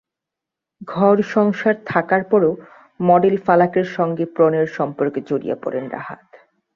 [0.87, 2.51] ঘর-সংসার থাকার পরও
[2.99, 6.25] মডেল ফালাকের সঙ্গে প্রণয়ের সম্পর্কে জড়িয়ে পড়েন রাহাত।